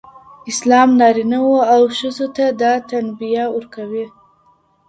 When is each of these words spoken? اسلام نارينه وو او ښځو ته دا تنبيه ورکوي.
اسلام 0.51 0.89
نارينه 0.99 1.39
وو 1.43 1.57
او 1.73 1.81
ښځو 1.99 2.27
ته 2.35 2.45
دا 2.61 2.73
تنبيه 2.89 3.45
ورکوي. 3.55 4.05